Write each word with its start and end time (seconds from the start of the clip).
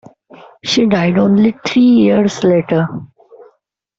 She 0.63 0.87
died 0.87 1.19
only 1.19 1.55
three 1.63 1.83
years 1.83 2.43
later. 2.43 2.87